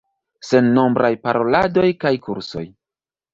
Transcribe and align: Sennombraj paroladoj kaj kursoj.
Sennombraj 0.45 1.11
paroladoj 1.25 1.85
kaj 2.05 2.13
kursoj. 2.25 2.65